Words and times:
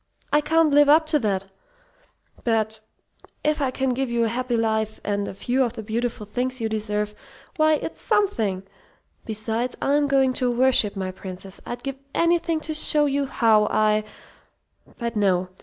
I 0.33 0.41
can't 0.41 0.71
live 0.73 0.89
up 0.89 1.05
to 1.13 1.19
that, 1.19 1.45
but 2.43 2.79
if 3.43 3.61
I 3.61 3.69
can 3.69 3.89
give 3.89 4.09
you 4.09 4.23
a 4.23 4.29
happy 4.29 4.57
life, 4.57 4.99
and 5.03 5.27
a 5.27 5.33
few 5.35 5.63
of 5.63 5.73
the 5.73 5.83
beautiful 5.83 6.25
things 6.25 6.59
you 6.59 6.67
deserve, 6.67 7.13
why, 7.57 7.75
it's 7.75 8.01
something! 8.01 8.63
Besides, 9.27 9.75
I'm 9.79 10.07
going 10.07 10.33
to 10.41 10.49
worship 10.49 10.95
my 10.95 11.11
princess. 11.11 11.61
I'd 11.67 11.83
give 11.83 11.97
anything 12.15 12.59
to 12.61 12.73
show 12.73 13.05
you 13.05 13.27
how 13.27 13.67
I 13.67 14.03
but 14.97 15.15
no. 15.15 15.49